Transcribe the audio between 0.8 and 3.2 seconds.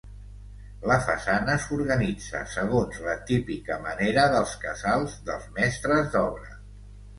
La façana s'organitza segons la